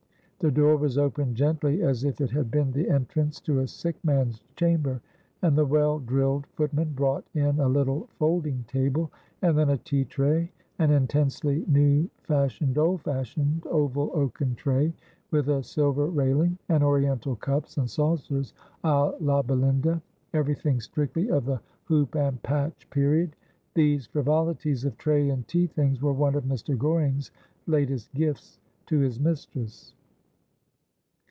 The 0.41 0.49
door 0.49 0.75
was 0.75 0.97
opened 0.97 1.35
gently, 1.35 1.83
as 1.83 2.03
if 2.03 2.19
it 2.19 2.31
had 2.31 2.49
been 2.49 2.71
the 2.71 2.89
entrance 2.89 3.39
to 3.41 3.59
a 3.59 3.67
sick 3.67 4.03
man's 4.03 4.41
chamber, 4.55 4.99
and 5.43 5.55
the 5.55 5.67
well 5.67 5.99
drilled 5.99 6.47
footman 6.55 6.93
brought 6.93 7.23
in 7.35 7.59
a 7.59 7.67
little 7.69 8.09
folding 8.17 8.63
table, 8.67 9.11
and 9.43 9.55
then 9.55 9.69
a 9.69 9.77
tea 9.77 10.03
tray, 10.03 10.51
an 10.79 10.89
intensely 10.89 11.63
new 11.67 12.09
fashioned 12.23 12.79
old 12.79 13.03
fashioned 13.03 13.67
oval 13.67 14.09
oaken 14.15 14.55
tray, 14.55 14.91
with 15.29 15.47
a 15.47 15.61
silver 15.61 16.07
railing, 16.07 16.57
and 16.69 16.83
oriental 16.83 17.35
cups 17.35 17.77
and 17.77 17.87
saucers 17.87 18.51
d 18.51 18.57
la 18.83 19.43
Belinda— 19.43 20.01
everything 20.33 20.81
strictly 20.81 21.29
of 21.29 21.45
the 21.45 21.61
hoop 21.83 22.15
and 22.15 22.41
patch 22.41 22.89
period. 22.89 23.35
These 23.75 24.07
frivolities 24.07 24.85
of 24.85 24.97
tray 24.97 25.29
and 25.29 25.47
tea 25.47 25.67
things 25.67 26.01
were 26.01 26.13
one 26.13 26.33
of 26.33 26.45
Mr. 26.45 26.75
Goring's 26.75 27.29
latest 27.67 28.11
gifts 28.15 28.59
to 28.87 28.97
his 28.97 29.19
mistress. 29.19 29.93